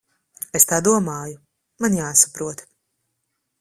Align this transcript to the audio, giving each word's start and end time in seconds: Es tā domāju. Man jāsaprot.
Es 0.59 0.65
tā 0.71 0.79
domāju. 0.87 1.37
Man 1.87 2.01
jāsaprot. 2.01 2.69